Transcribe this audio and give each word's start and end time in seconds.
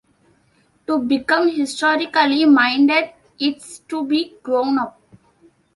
To 0.87 0.97
become 0.97 1.49
historically-minded 1.55 3.11
is 3.39 3.81
to 3.89 4.03
be 4.03 4.33
grown-up. 4.41 4.99